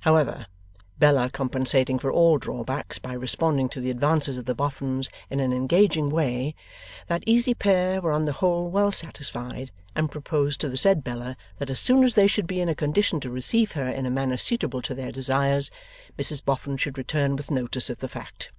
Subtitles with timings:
[0.00, 0.44] However,
[0.98, 5.54] Bella compensating for all drawbacks by responding to the advances of the Boffins in an
[5.54, 6.54] engaging way,
[7.06, 11.34] that easy pair were on the whole well satisfied, and proposed to the said Bella
[11.56, 14.10] that as soon as they should be in a condition to receive her in a
[14.10, 15.70] manner suitable to their desires,
[16.18, 18.52] Mrs Boffin should return with notice of the fact.